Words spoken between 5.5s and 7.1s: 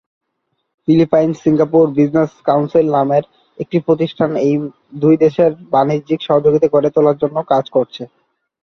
মধ্যে বাণিজ্যিক সহযোগিতা গড়ে